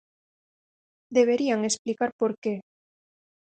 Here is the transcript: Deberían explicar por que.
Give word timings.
Deberían 1.17 1.59
explicar 1.69 2.09
por 2.19 2.31
que. 2.41 2.53